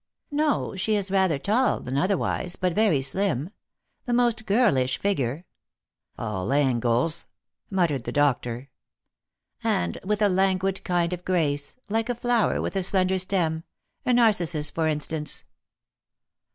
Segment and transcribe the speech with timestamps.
[0.31, 3.51] "No, she is rather tall than otherwise, but very slim.
[4.07, 5.45] The most girlish figure
[6.17, 7.27] ""All angles,"
[7.69, 8.71] muttered the doctor.
[9.63, 13.63] "And with a languid kind of grace, like a flower with & slender stem—
[14.03, 15.43] a narcissus, for instance."